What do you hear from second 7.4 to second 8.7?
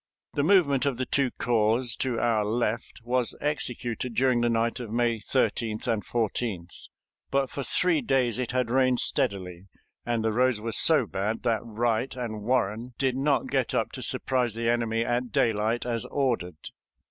for three days it